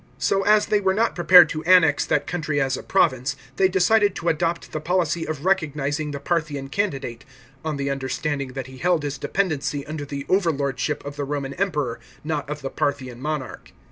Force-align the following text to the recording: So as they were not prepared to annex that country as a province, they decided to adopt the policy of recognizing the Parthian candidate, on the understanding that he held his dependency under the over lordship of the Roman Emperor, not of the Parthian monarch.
So 0.17 0.41
as 0.41 0.65
they 0.65 0.81
were 0.81 0.95
not 0.95 1.13
prepared 1.13 1.47
to 1.49 1.63
annex 1.65 2.03
that 2.07 2.25
country 2.25 2.59
as 2.59 2.75
a 2.75 2.81
province, 2.81 3.35
they 3.57 3.67
decided 3.67 4.15
to 4.15 4.29
adopt 4.29 4.71
the 4.71 4.79
policy 4.81 5.27
of 5.27 5.45
recognizing 5.45 6.09
the 6.09 6.19
Parthian 6.19 6.69
candidate, 6.69 7.23
on 7.63 7.77
the 7.77 7.91
understanding 7.91 8.53
that 8.53 8.65
he 8.65 8.77
held 8.79 9.03
his 9.03 9.19
dependency 9.19 9.85
under 9.85 10.03
the 10.03 10.25
over 10.27 10.51
lordship 10.51 11.05
of 11.05 11.17
the 11.17 11.23
Roman 11.23 11.53
Emperor, 11.53 11.99
not 12.23 12.49
of 12.49 12.63
the 12.63 12.71
Parthian 12.71 13.21
monarch. 13.21 13.73